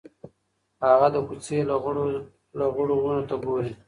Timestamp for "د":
1.15-1.17